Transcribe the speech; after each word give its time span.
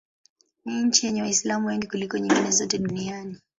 Ni 0.65 0.83
nchi 0.83 1.05
yenye 1.05 1.21
Waislamu 1.21 1.67
wengi 1.67 1.87
kuliko 1.87 2.17
nyingine 2.17 2.51
zote 2.51 2.77
duniani. 2.77 3.37